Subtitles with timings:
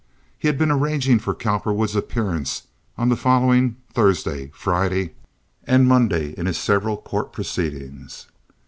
[0.35, 2.63] He had been arranging for Cowperwood's appearance
[2.97, 5.13] on the following Thursday, Friday,
[5.65, 8.25] and Monday in his several court proceedings.